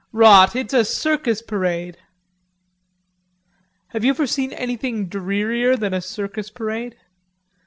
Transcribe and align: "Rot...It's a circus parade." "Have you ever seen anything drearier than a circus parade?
"Rot...It's 0.11 0.73
a 0.73 0.83
circus 0.83 1.43
parade." 1.43 1.95
"Have 3.89 4.03
you 4.03 4.09
ever 4.09 4.25
seen 4.25 4.51
anything 4.51 5.07
drearier 5.07 5.75
than 5.75 5.93
a 5.93 6.01
circus 6.01 6.49
parade? 6.49 6.95